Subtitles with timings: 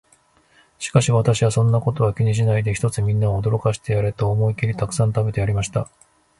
[0.79, 5.91] しかし私は、そんなことは気にしないで、ひとつみんなを驚かしてやれと思って、思いきりたくさん食べてやりました。